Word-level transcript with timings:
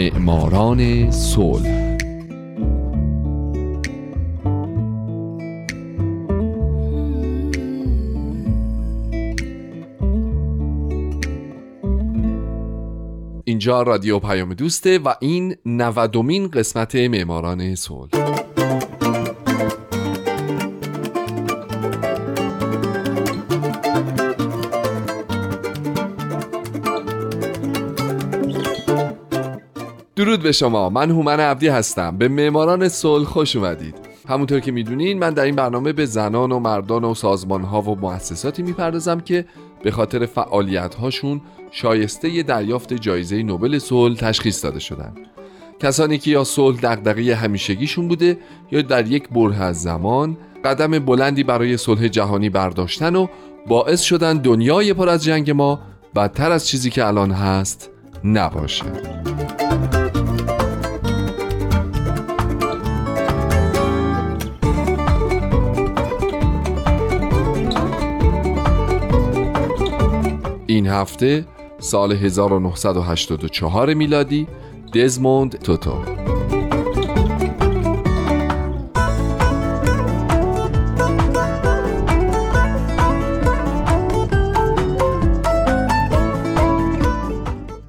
معماران 0.00 1.10
صلح. 1.10 1.96
اینجا 13.44 13.82
رادیو 13.82 14.18
پیام 14.18 14.54
دوسته 14.54 14.98
و 14.98 15.14
این 15.20 15.56
نودمین 15.66 16.48
قسمت 16.48 16.94
معماران 16.94 17.74
صلح. 17.74 18.49
درود 30.20 30.42
به 30.42 30.52
شما. 30.52 30.90
من 30.90 31.10
هومن 31.10 31.40
عبدی 31.40 31.68
هستم. 31.68 32.16
به 32.16 32.28
معماران 32.28 32.88
صلح 32.88 33.24
خوش 33.24 33.56
اومدید. 33.56 33.94
همونطور 34.28 34.60
که 34.60 34.72
می‌دونین 34.72 35.18
من 35.18 35.30
در 35.30 35.44
این 35.44 35.56
برنامه 35.56 35.92
به 35.92 36.06
زنان 36.06 36.52
و 36.52 36.58
مردان 36.58 37.04
و 37.04 37.14
سازمان 37.14 37.62
ها 37.62 37.82
و 37.82 37.98
مؤسساتی 38.00 38.62
می‌پردازم 38.62 39.20
که 39.20 39.44
به 39.82 39.90
خاطر 39.90 40.26
فعالیت 40.26 40.94
هاشون 40.94 41.40
شایسته 41.70 42.42
دریافت 42.42 42.94
جایزه 42.94 43.42
نوبل 43.42 43.78
صلح 43.78 44.16
تشخیص 44.16 44.64
داده 44.64 44.80
شدن. 44.80 45.12
کسانی 45.80 46.18
که 46.18 46.30
یا 46.30 46.44
صلح 46.44 46.80
دغدغه 46.80 47.34
همیشگیشون 47.34 48.08
بوده 48.08 48.38
یا 48.72 48.82
در 48.82 49.06
یک 49.06 49.28
بره 49.28 49.62
از 49.62 49.82
زمان 49.82 50.36
قدم 50.64 50.98
بلندی 50.98 51.44
برای 51.44 51.76
صلح 51.76 52.08
جهانی 52.08 52.50
برداشتن 52.50 53.16
و 53.16 53.26
باعث 53.68 54.00
شدن 54.00 54.38
دنیای 54.38 54.94
پر 54.94 55.08
از 55.08 55.24
جنگ 55.24 55.50
ما 55.50 55.80
بدتر 56.16 56.52
از 56.52 56.68
چیزی 56.68 56.90
که 56.90 57.06
الان 57.06 57.30
هست 57.30 57.90
نباشه. 58.24 58.84
هفته 70.90 71.46
سال 71.78 72.12
1984 72.12 73.94
میلادی 73.94 74.46
دزموند 74.94 75.58
توتو. 75.58 75.94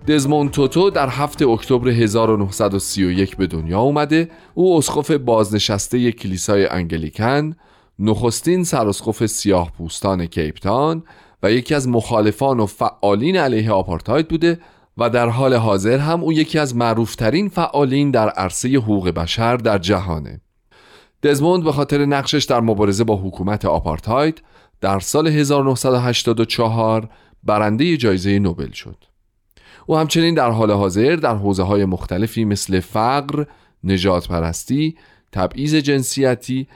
دزموند 0.07 0.51
توتو 0.51 0.89
در 0.89 1.09
هفته 1.09 1.47
اکتبر 1.47 1.89
1931 1.89 3.37
به 3.37 3.47
دنیا 3.47 3.79
اومده. 3.79 4.29
او 4.53 4.77
اسقف 4.77 5.11
بازنشسته 5.11 6.11
کلیسای 6.11 6.67
انگلیکن 6.67 7.55
نخستین 7.99 8.63
سراسقف 8.63 9.25
سیاه 9.25 9.71
پوستان 9.77 10.25
کیپتان 10.25 11.03
و 11.43 11.51
یکی 11.51 11.75
از 11.75 11.87
مخالفان 11.87 12.59
و 12.59 12.65
فعالین 12.65 13.37
علیه 13.37 13.71
آپارتاید 13.71 14.27
بوده 14.27 14.59
و 14.97 15.09
در 15.09 15.29
حال 15.29 15.53
حاضر 15.53 15.97
هم 15.97 16.23
او 16.23 16.33
یکی 16.33 16.59
از 16.59 16.75
معروفترین 16.75 17.49
فعالین 17.49 18.11
در 18.11 18.29
عرصه 18.29 18.69
حقوق 18.69 19.09
بشر 19.09 19.57
در 19.57 19.77
جهانه. 19.77 20.41
دزموند 21.23 21.63
به 21.63 21.71
خاطر 21.71 22.05
نقشش 22.05 22.43
در 22.43 22.59
مبارزه 22.59 23.03
با 23.03 23.15
حکومت 23.15 23.65
آپارتاید 23.65 24.41
در 24.81 24.99
سال 24.99 25.27
1984 25.27 27.09
برنده 27.43 27.97
جایزه 27.97 28.39
نوبل 28.39 28.71
شد. 28.71 28.97
او 29.85 29.97
همچنین 29.97 30.33
در 30.33 30.49
حال 30.49 30.71
حاضر 30.71 31.15
در 31.15 31.35
حوزه 31.35 31.63
های 31.63 31.85
مختلفی 31.85 32.45
مثل 32.45 32.79
فقر، 32.79 33.45
نجات 33.83 34.27
پرستی، 34.27 34.95
تبعیض 35.31 35.75
جنسیتی، 35.75 36.67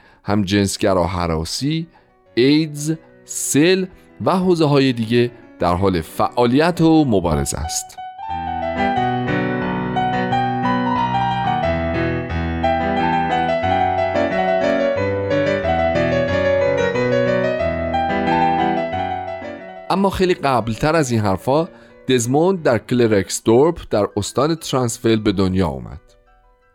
جنسگرا 0.44 1.06
حراسی، 1.06 1.86
ایدز، 2.34 2.94
سل 3.24 3.86
و 4.24 4.36
حوزه 4.36 4.64
های 4.64 4.92
دیگه 4.92 5.30
در 5.58 5.74
حال 5.74 6.00
فعالیت 6.00 6.80
و 6.80 7.04
مبارزه 7.04 7.58
است. 7.58 7.96
اما 19.90 20.10
خیلی 20.10 20.34
قبلتر 20.34 20.96
از 20.96 21.10
این 21.10 21.20
حرفا 21.20 21.68
دزموند 22.08 22.62
در 22.62 22.78
کلرکسدورپ 22.78 23.80
در 23.90 24.06
استان 24.16 24.54
ترانسفیل 24.54 25.20
به 25.20 25.32
دنیا 25.32 25.68
اومد 25.68 26.00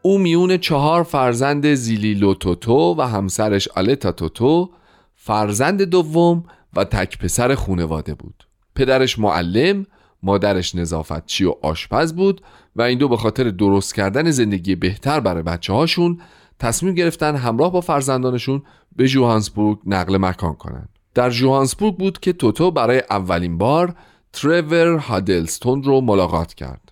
او 0.02 0.18
میون 0.18 0.58
چهار 0.58 1.04
فرزند 1.04 1.74
زیلیلو 1.74 2.34
توتو 2.34 2.96
و 2.98 3.02
همسرش 3.02 3.68
آلتا 3.68 4.12
توتو 4.12 4.70
فرزند 5.16 5.82
دوم 5.82 6.44
و 6.76 6.84
تک 6.84 7.18
پسر 7.18 7.56
خونواده 7.56 8.14
بود. 8.14 8.48
پدرش 8.76 9.20
معلم 9.20 9.86
مادرش 10.24 10.76
نظافتچی 10.76 11.46
و 11.46 11.56
آشپز 11.62 12.14
بود 12.14 12.42
و 12.76 12.82
این 12.82 12.98
دو 12.98 13.08
به 13.08 13.18
خاطر 13.18 13.44
درست 13.44 13.96
کردن 13.96 14.32
زندگی 14.32 14.76
بهتر 14.76 15.20
برای 15.20 15.44
بچه 15.44 15.74
هاشون 15.74 16.22
تصمیم 16.60 16.96
گرفتن 16.96 17.36
همراه 17.36 17.72
با 17.72 17.82
فرزندانشون 17.82 18.64
به 18.96 19.08
جوهانسبورگ 19.08 19.80
نقل 19.86 20.18
مکان 20.18 20.54
کنند. 20.54 20.90
در 21.14 21.30
جوهانسبورگ 21.30 21.98
بود 21.98 22.20
که 22.20 22.34
توتو 22.34 22.72
برای 22.72 23.04
اولین 23.10 23.58
بار 23.58 23.96
ترور 24.34 24.98
هادلستون 24.98 25.84
رو 25.84 26.02
ملاقات 26.02 26.54
کرد. 26.54 26.92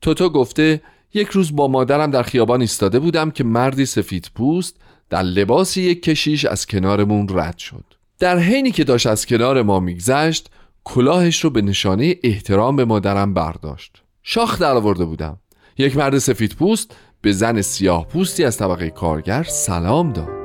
توتو 0.00 0.28
گفته 0.28 0.82
یک 1.14 1.28
روز 1.28 1.56
با 1.56 1.68
مادرم 1.68 2.10
در 2.10 2.22
خیابان 2.22 2.60
ایستاده 2.60 2.98
بودم 2.98 3.30
که 3.30 3.44
مردی 3.44 3.86
سفید 3.86 4.30
پوست 4.34 4.76
در 5.10 5.22
لباس 5.22 5.76
یک 5.76 6.02
کشیش 6.02 6.44
از 6.44 6.66
کنارمون 6.66 7.26
رد 7.30 7.58
شد. 7.58 7.84
در 8.22 8.38
حینی 8.38 8.70
که 8.70 8.84
داشت 8.84 9.06
از 9.06 9.26
کنار 9.26 9.62
ما 9.62 9.80
میگذشت 9.80 10.50
کلاهش 10.84 11.44
رو 11.44 11.50
به 11.50 11.62
نشانه 11.62 12.16
احترام 12.22 12.76
به 12.76 12.84
مادرم 12.84 13.34
برداشت. 13.34 14.02
شاخ 14.22 14.58
در 14.58 14.76
آورده 14.76 15.04
بودم. 15.04 15.38
یک 15.78 15.96
مرد 15.96 16.18
سفید 16.18 16.54
پوست 16.54 16.96
به 17.20 17.32
زن 17.32 17.60
سیاه 17.62 18.06
پوستی 18.08 18.44
از 18.44 18.56
طبقه 18.56 18.90
کارگر 18.90 19.42
سلام 19.42 20.12
داد. 20.12 20.41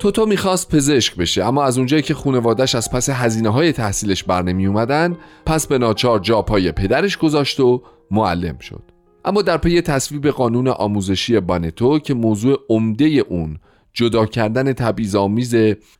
توتو 0.00 0.26
می‌خواست 0.26 0.74
پزشک 0.74 1.16
بشه 1.16 1.44
اما 1.44 1.64
از 1.64 1.78
اونجایی 1.78 2.02
که 2.02 2.14
خونوادش 2.14 2.74
از 2.74 2.90
پس 2.90 3.08
هزینه 3.08 3.48
های 3.48 3.72
تحصیلش 3.72 4.24
بر 4.24 4.42
نمی 4.42 4.66
اومدن 4.66 5.16
پس 5.46 5.66
به 5.66 5.78
ناچار 5.78 6.18
جا 6.18 6.42
پای 6.42 6.72
پدرش 6.72 7.16
گذاشت 7.18 7.60
و 7.60 7.82
معلم 8.10 8.58
شد. 8.58 8.82
اما 9.24 9.42
در 9.42 9.56
پی 9.56 9.80
تصویب 9.80 10.26
قانون 10.26 10.68
آموزشی 10.68 11.40
بانتو 11.40 11.98
که 11.98 12.14
موضوع 12.14 12.58
عمده 12.68 13.04
اون 13.04 13.58
جدا 13.92 14.26
کردن 14.26 14.72
تبعیض‌آمیز 14.72 15.56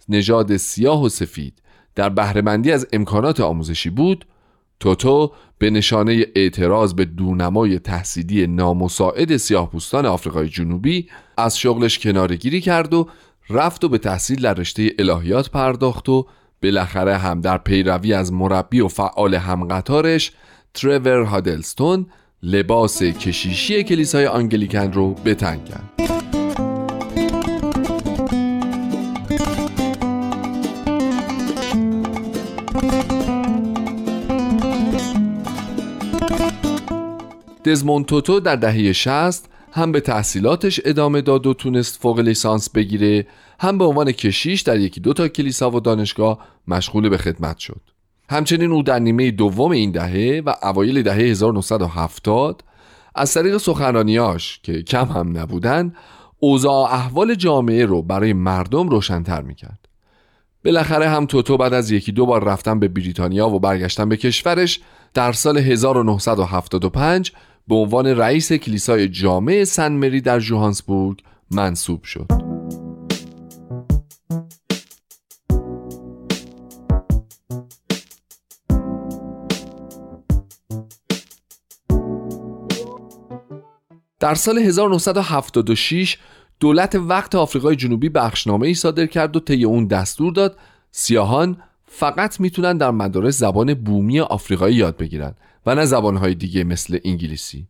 نژاد 0.08 0.56
سیاه 0.56 1.04
و 1.04 1.08
سفید 1.08 1.62
در 1.94 2.08
بهرهمندی 2.08 2.72
از 2.72 2.86
امکانات 2.92 3.40
آموزشی 3.40 3.90
بود 3.90 4.26
توتو 4.80 5.32
به 5.58 5.70
نشانه 5.70 6.26
اعتراض 6.34 6.94
به 6.94 7.04
دونمای 7.04 7.78
تحصیلی 7.78 8.46
نامساعد 8.46 9.36
سیاه 9.36 9.70
پوستان 9.70 10.06
آفریقای 10.06 10.48
جنوبی 10.48 11.08
از 11.36 11.58
شغلش 11.58 11.98
کنارگیری 11.98 12.60
کرد 12.60 12.94
و 12.94 13.08
رفت 13.50 13.84
و 13.84 13.88
به 13.88 13.98
تحصیل 13.98 14.42
در 14.42 14.54
رشته 14.54 14.90
الهیات 14.98 15.50
پرداخت 15.50 16.08
و 16.08 16.26
بالاخره 16.62 17.16
هم 17.16 17.40
در 17.40 17.58
پیروی 17.58 18.14
از 18.14 18.32
مربی 18.32 18.80
و 18.80 18.88
فعال 18.88 19.34
همقطارش 19.34 20.32
ترور 20.74 21.22
هادلستون 21.22 22.06
لباس 22.42 23.02
کشیشی 23.02 23.82
کلیسای 23.82 24.26
آنگلیکن 24.26 24.92
رو 24.92 25.14
بتن 25.14 25.64
کرد. 25.64 25.90
دزموند 37.64 38.04
توتو 38.04 38.40
در 38.40 38.56
دهه 38.56 38.92
60 38.92 39.49
هم 39.72 39.92
به 39.92 40.00
تحصیلاتش 40.00 40.80
ادامه 40.84 41.20
داد 41.20 41.46
و 41.46 41.54
تونست 41.54 42.00
فوق 42.00 42.18
لیسانس 42.18 42.70
بگیره 42.70 43.26
هم 43.60 43.78
به 43.78 43.84
عنوان 43.84 44.12
کشیش 44.12 44.60
در 44.60 44.78
یکی 44.78 45.00
دو 45.00 45.12
تا 45.12 45.28
کلیسا 45.28 45.70
و 45.70 45.80
دانشگاه 45.80 46.38
مشغول 46.68 47.08
به 47.08 47.18
خدمت 47.18 47.58
شد. 47.58 47.80
همچنین 48.30 48.70
او 48.70 48.82
در 48.82 48.98
نیمه 48.98 49.30
دوم 49.30 49.70
این 49.70 49.90
دهه 49.90 50.42
و 50.46 50.54
اوایل 50.62 51.02
دهه 51.02 51.16
1970 51.16 52.64
از 53.14 53.34
طریق 53.34 53.56
سخنرانیاش 53.56 54.60
که 54.62 54.82
کم 54.82 55.04
هم 55.04 55.38
نبودن 55.38 55.94
اوضاع 56.38 56.94
احوال 56.94 57.34
جامعه 57.34 57.86
رو 57.86 58.02
برای 58.02 58.32
مردم 58.32 58.88
روشنتر 58.88 59.42
می‌کرد. 59.42 59.88
بالاخره 60.64 61.08
هم 61.08 61.26
توتو 61.26 61.56
بعد 61.56 61.74
از 61.74 61.90
یکی 61.90 62.12
دو 62.12 62.26
بار 62.26 62.44
رفتن 62.44 62.78
به 62.78 62.88
بریتانیا 62.88 63.48
و 63.48 63.60
برگشتن 63.60 64.08
به 64.08 64.16
کشورش 64.16 64.80
در 65.14 65.32
سال 65.32 65.58
1975 65.58 67.32
به 67.70 67.76
عنوان 67.76 68.06
رئیس 68.06 68.52
کلیسای 68.52 69.08
جامع 69.08 69.64
سن 69.64 69.92
مری 69.92 70.20
در 70.20 70.40
جوهانسبورگ 70.40 71.22
منصوب 71.50 72.04
شد. 72.04 72.26
در 84.20 84.34
سال 84.34 84.58
1976 84.58 86.18
دولت 86.60 86.94
وقت 86.94 87.34
آفریقای 87.34 87.76
جنوبی 87.76 88.08
بخشنامه 88.08 88.66
ای 88.66 88.74
صادر 88.74 89.06
کرد 89.06 89.36
و 89.36 89.40
طی 89.40 89.64
اون 89.64 89.86
دستور 89.86 90.32
داد 90.32 90.56
سیاهان 90.90 91.56
فقط 91.92 92.40
می‌تونن 92.40 92.76
در 92.76 92.90
مدارس 92.90 93.38
زبان 93.38 93.74
بومی 93.74 94.20
آفریقایی 94.20 94.76
یاد 94.76 94.96
بگیرن 94.96 95.34
و 95.66 95.74
نه 95.74 95.84
زبانهای 95.84 96.34
دیگه 96.34 96.64
مثل 96.64 96.98
انگلیسی. 97.04 97.66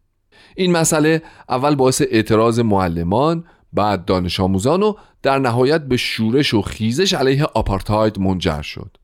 این 0.56 0.72
مسئله 0.72 1.22
اول 1.48 1.74
باعث 1.74 2.02
اعتراض 2.10 2.58
معلمان 2.58 3.44
بعد 3.72 4.04
دانش 4.04 4.40
آموزان 4.40 4.82
و 4.82 4.94
در 5.22 5.38
نهایت 5.38 5.84
به 5.84 5.96
شورش 5.96 6.54
و 6.54 6.62
خیزش 6.62 7.14
علیه 7.14 7.44
آپارتاید 7.44 8.18
منجر 8.18 8.62
شد. 8.62 8.96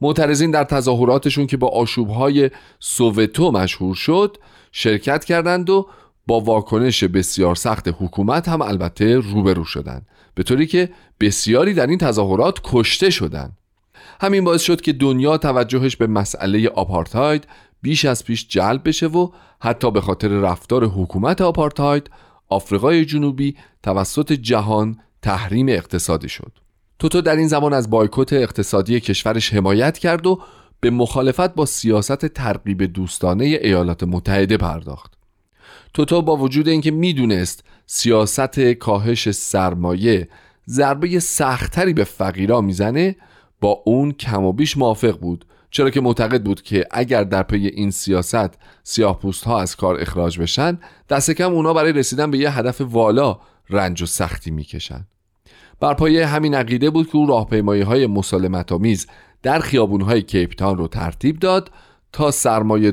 معترضین 0.00 0.50
در 0.50 0.64
تظاهراتشون 0.64 1.46
که 1.46 1.56
با 1.56 1.68
آشوبهای 1.68 2.50
سووتو 2.78 3.50
مشهور 3.50 3.94
شد 3.94 4.36
شرکت 4.72 5.24
کردند 5.24 5.70
و 5.70 5.88
با 6.26 6.40
واکنش 6.40 7.04
بسیار 7.04 7.54
سخت 7.54 7.88
حکومت 7.88 8.48
هم 8.48 8.62
البته 8.62 9.16
روبرو 9.16 9.64
شدند 9.64 10.06
به 10.34 10.42
طوری 10.42 10.66
که 10.66 10.90
بسیاری 11.20 11.74
در 11.74 11.86
این 11.86 11.98
تظاهرات 11.98 12.60
کشته 12.64 13.10
شدند. 13.10 13.59
همین 14.20 14.44
باعث 14.44 14.62
شد 14.62 14.80
که 14.80 14.92
دنیا 14.92 15.38
توجهش 15.38 15.96
به 15.96 16.06
مسئله 16.06 16.68
آپارتاید 16.68 17.46
بیش 17.82 18.04
از 18.04 18.24
پیش 18.24 18.48
جلب 18.48 18.88
بشه 18.88 19.06
و 19.06 19.30
حتی 19.60 19.90
به 19.90 20.00
خاطر 20.00 20.28
رفتار 20.28 20.84
حکومت 20.84 21.40
آپارتاید 21.40 22.10
آفریقای 22.48 23.04
جنوبی 23.04 23.56
توسط 23.82 24.32
جهان 24.32 24.98
تحریم 25.22 25.68
اقتصادی 25.68 26.28
شد. 26.28 26.52
توتو 26.98 27.20
در 27.20 27.36
این 27.36 27.48
زمان 27.48 27.72
از 27.72 27.90
بایکوت 27.90 28.32
اقتصادی 28.32 29.00
کشورش 29.00 29.54
حمایت 29.54 29.98
کرد 29.98 30.26
و 30.26 30.40
به 30.80 30.90
مخالفت 30.90 31.54
با 31.54 31.66
سیاست 31.66 32.26
ترغیب 32.26 32.82
دوستانه 32.82 33.44
ایالات 33.44 34.02
متحده 34.02 34.56
پرداخت. 34.56 35.12
توتو 35.94 36.22
با 36.22 36.36
وجود 36.36 36.68
اینکه 36.68 36.90
می‌دونست 36.90 37.64
سیاست 37.86 38.60
کاهش 38.60 39.30
سرمایه 39.30 40.28
ضربه 40.68 41.18
سختتری 41.18 41.92
به 41.92 42.04
فقیرا 42.04 42.60
می‌زنه 42.60 43.16
با 43.60 43.82
اون 43.84 44.12
کم 44.12 44.44
و 44.44 44.52
بیش 44.52 44.76
موافق 44.76 45.18
بود 45.18 45.44
چرا 45.70 45.90
که 45.90 46.00
معتقد 46.00 46.42
بود 46.42 46.62
که 46.62 46.86
اگر 46.90 47.24
در 47.24 47.42
پی 47.42 47.66
این 47.66 47.90
سیاست 47.90 48.58
سیاه 48.82 49.18
پوست 49.18 49.44
ها 49.44 49.60
از 49.60 49.76
کار 49.76 50.00
اخراج 50.00 50.38
بشن 50.38 50.78
دست 51.08 51.30
کم 51.30 51.52
اونا 51.52 51.74
برای 51.74 51.92
رسیدن 51.92 52.30
به 52.30 52.38
یه 52.38 52.58
هدف 52.58 52.80
والا 52.80 53.38
رنج 53.70 54.02
و 54.02 54.06
سختی 54.06 54.50
می‌کشن. 54.50 55.06
بر 55.80 55.94
پایه 55.94 56.26
همین 56.26 56.54
عقیده 56.54 56.90
بود 56.90 57.06
که 57.06 57.16
او 57.16 57.26
راهپیمایی 57.26 57.82
های 57.82 58.06
مسالمت 58.06 58.72
آمیز 58.72 59.06
در 59.42 59.58
خیابون 59.58 60.00
های 60.00 60.22
کیپتان 60.22 60.76
رو 60.76 60.88
ترتیب 60.88 61.38
داد 61.38 61.70
تا 62.12 62.30
سرمایه 62.30 62.92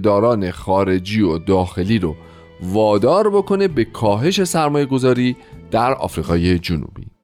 خارجی 0.51 1.21
و 1.21 1.37
داخلی 1.37 1.99
رو 1.99 2.15
وادار 2.61 3.29
بکنه 3.29 3.67
به 3.67 3.85
کاهش 3.85 4.43
سرمایه 4.43 4.85
گذاری 4.85 5.35
در 5.71 5.93
آفریقای 5.93 6.59
جنوبی. 6.59 7.16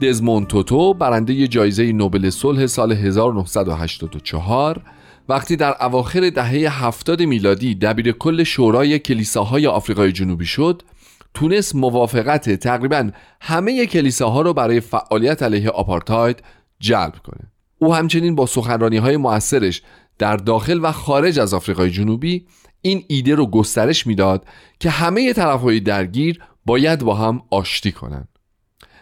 دزموند 0.00 0.46
توتو 0.46 0.94
برنده 0.94 1.48
جایزه 1.48 1.92
نوبل 1.92 2.30
صلح 2.30 2.66
سال 2.66 2.92
1984 2.92 4.82
وقتی 5.28 5.56
در 5.56 5.84
اواخر 5.84 6.30
دهه 6.30 6.84
70 6.84 7.22
میلادی 7.22 7.74
دبیر 7.74 8.12
کل 8.12 8.44
شورای 8.44 8.98
کلیساهای 8.98 9.66
آفریقای 9.66 10.12
جنوبی 10.12 10.46
شد 10.46 10.82
تونست 11.34 11.74
موافقت 11.74 12.50
تقریبا 12.54 13.10
همه 13.40 13.86
کلیساها 13.86 14.42
رو 14.42 14.52
برای 14.52 14.80
فعالیت 14.80 15.42
علیه 15.42 15.68
آپارتاید 15.70 16.42
جلب 16.80 17.14
کنه 17.24 17.52
او 17.78 17.94
همچنین 17.94 18.34
با 18.34 18.46
سخنرانی 18.46 18.96
های 18.96 19.16
موثرش 19.16 19.82
در 20.18 20.36
داخل 20.36 20.80
و 20.82 20.92
خارج 20.92 21.38
از 21.38 21.54
آفریقای 21.54 21.90
جنوبی 21.90 22.46
این 22.82 23.04
ایده 23.08 23.34
رو 23.34 23.46
گسترش 23.46 24.06
می‌داد 24.06 24.44
که 24.80 24.90
همه 24.90 25.32
طرف 25.32 25.60
های 25.60 25.80
درگیر 25.80 26.40
باید 26.66 27.00
با 27.00 27.14
هم 27.14 27.42
آشتی 27.50 27.92
کنند. 27.92 28.28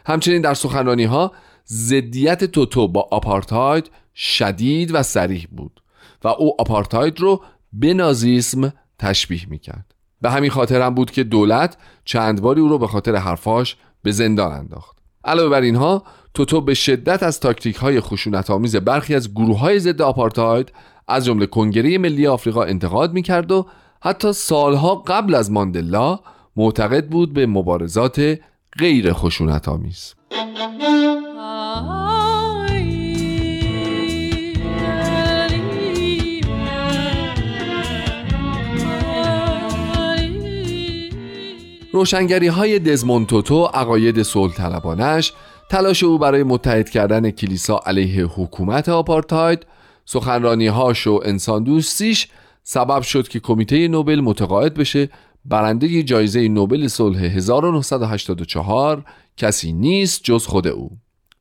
همچنین 0.08 0.42
در 0.42 0.54
سخنرانی 0.54 1.04
ها 1.04 1.32
زدیت 1.64 2.44
توتو 2.44 2.88
با 2.88 3.08
آپارتاید 3.10 3.90
شدید 4.14 4.94
و 4.94 5.02
سریح 5.02 5.46
بود 5.50 5.82
و 6.24 6.28
او 6.28 6.60
آپارتاید 6.60 7.20
رو 7.20 7.42
به 7.72 7.94
نازیسم 7.94 8.72
تشبیه 8.98 9.48
می‌کرد. 9.48 9.94
به 10.20 10.30
همین 10.30 10.50
خاطر 10.50 10.82
هم 10.82 10.94
بود 10.94 11.10
که 11.10 11.24
دولت 11.24 11.76
چند 12.04 12.42
باری 12.42 12.60
او 12.60 12.68
رو 12.68 12.78
به 12.78 12.86
خاطر 12.86 13.16
حرفاش 13.16 13.76
به 14.02 14.12
زندان 14.12 14.52
انداخت. 14.52 14.98
علاوه 15.24 15.48
بر 15.48 15.60
اینها 15.60 16.02
توتو 16.34 16.60
به 16.60 16.74
شدت 16.74 17.22
از 17.22 17.40
تاکتیک 17.40 17.76
های 17.76 18.00
خشونت 18.00 18.50
آمیز 18.50 18.76
برخی 18.76 19.14
از 19.14 19.34
گروه 19.34 19.58
های 19.58 19.78
ضد 19.78 20.02
آپارتاید 20.02 20.72
از 21.08 21.24
جمله 21.24 21.46
کنگره 21.46 21.98
ملی 21.98 22.26
آفریقا 22.26 22.62
انتقاد 22.62 23.12
می‌کرد 23.12 23.52
و 23.52 23.66
حتی 24.02 24.32
سالها 24.32 24.94
قبل 24.94 25.34
از 25.34 25.50
ماندلا 25.50 26.20
معتقد 26.56 27.08
بود 27.08 27.32
به 27.32 27.46
مبارزات 27.46 28.38
غیر 28.78 29.12
خشونت 29.12 29.68
آمیز. 29.68 30.14
روشنگری 41.92 42.46
های 42.46 42.78
دزمونتوتو 42.78 43.64
عقاید 43.64 44.22
صلح 44.22 44.54
طلبانش 44.54 45.32
تلاش 45.70 46.02
او 46.02 46.18
برای 46.18 46.42
متحد 46.42 46.90
کردن 46.90 47.30
کلیسا 47.30 47.80
علیه 47.86 48.24
حکومت 48.24 48.88
آپارتاید 48.88 49.66
سخنرانی 50.04 50.66
هاش 50.66 51.06
و 51.06 51.20
انسان 51.24 51.64
دوستیش 51.64 52.28
سبب 52.62 53.02
شد 53.02 53.28
که 53.28 53.40
کمیته 53.40 53.88
نوبل 53.88 54.20
متقاعد 54.20 54.74
بشه 54.74 55.08
برنده 55.48 56.02
جایزه 56.02 56.48
نوبل 56.48 56.88
صلح 56.88 57.18
1984 57.18 59.04
کسی 59.36 59.72
نیست 59.72 60.24
جز 60.24 60.46
خود 60.46 60.68
او. 60.68 60.90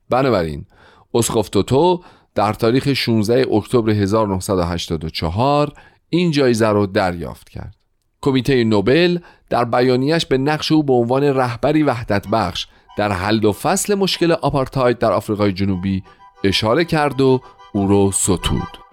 بنابراین 0.09 0.65
اسقف 1.13 1.49
توتو 1.49 2.03
در 2.35 2.53
تاریخ 2.53 2.93
16 2.93 3.45
اکتبر 3.53 3.89
1984 3.89 5.73
این 6.09 6.31
جایزه 6.31 6.69
را 6.69 6.85
دریافت 6.85 7.49
کرد. 7.49 7.75
کمیته 8.21 8.63
نوبل 8.63 9.19
در 9.49 9.65
بیانیش 9.65 10.25
به 10.25 10.37
نقش 10.37 10.71
او 10.71 10.83
به 10.83 10.93
عنوان 10.93 11.23
رهبری 11.23 11.83
وحدت 11.83 12.27
بخش 12.27 12.67
در 12.97 13.11
حل 13.11 13.45
و 13.45 13.51
فصل 13.51 13.95
مشکل 13.95 14.31
آپارتاید 14.31 14.97
در 14.97 15.11
آفریقای 15.11 15.53
جنوبی 15.53 16.03
اشاره 16.43 16.85
کرد 16.85 17.21
و 17.21 17.41
او 17.73 17.87
را 17.87 18.11
ستود. 18.11 18.86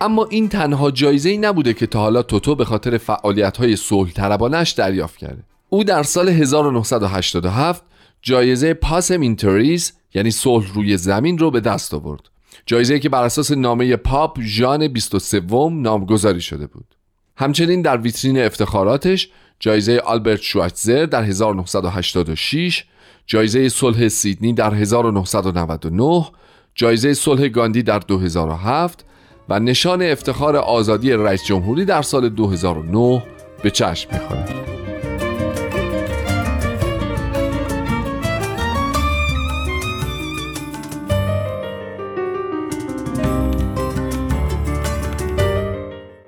اما 0.00 0.24
این 0.30 0.48
تنها 0.48 0.90
جایزه 0.90 1.30
ای 1.30 1.38
نبوده 1.38 1.74
که 1.74 1.86
تا 1.86 2.00
حالا 2.00 2.22
توتو 2.22 2.54
به 2.54 2.64
خاطر 2.64 2.98
فعالیت 2.98 3.56
های 3.56 3.76
صلح 3.76 4.12
طلبانش 4.12 4.70
دریافت 4.70 5.16
کرده. 5.16 5.42
او 5.68 5.84
در 5.84 6.02
سال 6.02 6.28
1987 6.28 7.82
جایزه 8.22 8.74
پاسم 8.74 9.20
اینتریز 9.20 9.92
یعنی 10.14 10.30
صلح 10.30 10.74
روی 10.74 10.96
زمین 10.96 11.38
رو 11.38 11.50
به 11.50 11.60
دست 11.60 11.94
آورد. 11.94 12.20
جایزه 12.66 12.98
که 12.98 13.08
بر 13.08 13.22
اساس 13.22 13.50
نامه 13.50 13.96
پاپ 13.96 14.38
ژان 14.42 14.88
23 14.88 15.42
نامگذاری 15.70 16.40
شده 16.40 16.66
بود. 16.66 16.94
همچنین 17.36 17.82
در 17.82 17.96
ویترین 17.96 18.38
افتخاراتش 18.38 19.28
جایزه 19.60 19.98
آلبرت 19.98 20.40
شوایتزر 20.40 21.06
در 21.06 21.22
1986 21.22 22.84
جایزه 23.26 23.68
صلح 23.68 24.08
سیدنی 24.08 24.52
در 24.52 24.74
1999 24.74 26.26
جایزه 26.74 27.14
صلح 27.14 27.48
گاندی 27.48 27.82
در 27.82 27.98
2007 27.98 29.04
و 29.50 29.58
نشان 29.58 30.02
افتخار 30.02 30.56
آزادی 30.56 31.12
رئیس 31.12 31.44
جمهوری 31.44 31.84
در 31.84 32.02
سال 32.02 32.28
2009 32.28 33.22
به 33.62 33.70
چشم 33.70 34.08
می‌خورد. 34.12 34.54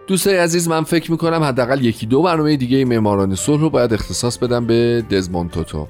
دوستای 0.06 0.36
عزیز 0.36 0.68
من 0.68 0.84
فکر 0.84 1.10
می‌کنم 1.10 1.42
حداقل 1.42 1.84
یکی 1.84 2.06
دو 2.06 2.22
برنامه 2.22 2.56
دیگه 2.56 2.84
معماران 2.84 3.34
صلح 3.34 3.60
رو 3.60 3.70
باید 3.70 3.92
اختصاص 3.92 4.38
بدم 4.38 4.66
به 4.66 5.04
دزموند 5.10 5.50
توتو. 5.50 5.88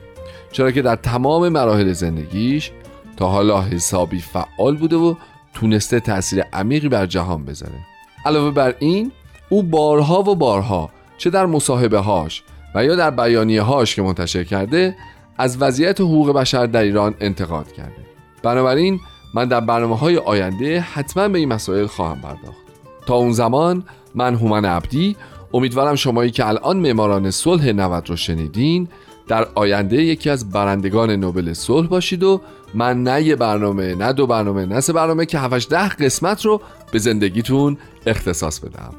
چرا 0.53 0.71
که 0.71 0.83
در 0.83 0.97
تمام 0.97 1.49
مراحل 1.49 1.93
زندگیش 1.93 2.71
تا 3.17 3.29
حالا 3.29 3.63
حسابی 3.63 4.19
فعال 4.19 4.77
بوده 4.77 4.97
و 4.97 5.15
تونسته 5.55 6.01
تاثیر 6.01 6.43
عمیقی 6.53 6.89
بر 6.89 7.07
جهان 7.07 7.45
بذاره. 7.45 7.79
علاوه 8.27 8.51
بر 8.51 8.75
این 8.79 9.13
او 9.49 9.63
بارها 9.63 10.21
و 10.23 10.35
بارها 10.35 10.91
چه 11.19 11.31
در 11.31 11.47
مصاحبه 11.47 11.99
هاش 11.99 12.43
و 12.75 12.85
یا 12.85 12.97
در 12.97 13.11
بیانیه 13.11 13.63
هاش 13.63 13.95
که 13.95 14.03
منتشر 14.03 14.45
کرده 14.45 14.97
از 15.39 15.63
وضعیت 15.63 16.01
حقوق 16.01 16.33
بشر 16.33 16.67
در 16.67 16.83
ایران 16.83 17.15
انتقاد 17.21 17.73
کرده. 17.73 18.07
بنابراین 18.43 19.01
من 19.35 19.49
در 19.49 19.61
برنامه 19.61 19.97
های 19.97 20.17
آینده 20.17 20.81
حتما 20.81 21.29
به 21.29 21.39
این 21.39 21.49
مسائل 21.49 21.87
خواهم 21.87 22.21
پرداخت. 22.21 22.63
تا 23.07 23.15
اون 23.15 23.33
زمان 23.33 23.85
من 24.15 24.35
هومن 24.35 24.65
عبدی 24.65 25.17
امیدوارم 25.55 25.95
شمایی 25.95 26.31
که 26.31 26.47
الان 26.47 26.77
معماران 26.77 27.31
صلح 27.31 27.73
90 27.73 28.11
رو 28.11 28.17
شنیدین 28.17 28.89
در 29.29 29.47
آینده 29.55 29.97
یکی 30.03 30.31
از 30.31 30.51
برندگان 30.51 31.11
نوبل 31.11 31.53
صلح 31.53 31.89
باشید 31.89 32.23
و 32.23 32.41
من 32.75 33.03
نه 33.03 33.23
یه 33.23 33.37
برنامه 33.37 33.95
نه 33.95 34.13
دو 34.13 34.27
برنامه 34.27 34.67
نه 34.67 34.81
سه 34.81 34.93
برنامه 34.93 35.27
که 35.27 35.39
7 35.39 35.69
ده 35.69 35.89
قسمت 35.89 36.45
رو 36.45 36.61
به 36.93 36.99
زندگیتون 36.99 37.79
اختصاص 38.07 38.61
بدم. 38.61 38.95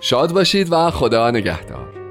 شاد 0.00 0.32
باشید 0.32 0.68
و 0.72 0.90
خدا 0.90 1.30
نگهدار. 1.30 2.05